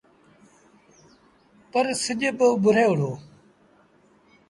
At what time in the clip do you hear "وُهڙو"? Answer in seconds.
2.89-3.11